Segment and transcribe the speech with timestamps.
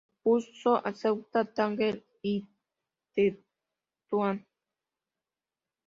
[0.15, 2.49] Expuso en Ceuta, Tánger y
[3.13, 4.47] Tetuán.